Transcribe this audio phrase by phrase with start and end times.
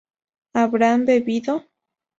[0.55, 1.63] habrán bebido